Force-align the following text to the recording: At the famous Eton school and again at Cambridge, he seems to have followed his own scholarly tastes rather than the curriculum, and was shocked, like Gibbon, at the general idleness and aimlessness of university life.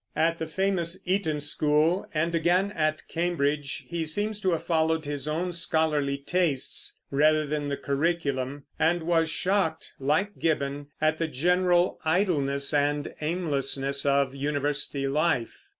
At 0.15 0.39
the 0.39 0.47
famous 0.47 0.99
Eton 1.05 1.41
school 1.41 2.09
and 2.11 2.33
again 2.33 2.71
at 2.71 3.07
Cambridge, 3.07 3.85
he 3.87 4.03
seems 4.03 4.41
to 4.41 4.51
have 4.53 4.63
followed 4.63 5.05
his 5.05 5.27
own 5.27 5.51
scholarly 5.51 6.17
tastes 6.17 6.97
rather 7.11 7.45
than 7.45 7.69
the 7.69 7.77
curriculum, 7.77 8.63
and 8.79 9.03
was 9.03 9.29
shocked, 9.29 9.93
like 9.99 10.39
Gibbon, 10.39 10.87
at 10.99 11.19
the 11.19 11.27
general 11.27 11.99
idleness 12.03 12.73
and 12.73 13.13
aimlessness 13.21 14.03
of 14.03 14.33
university 14.33 15.07
life. 15.07 15.59